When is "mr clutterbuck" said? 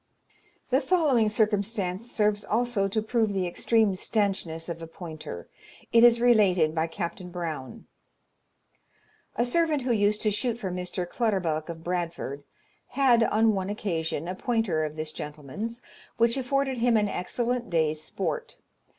10.71-11.69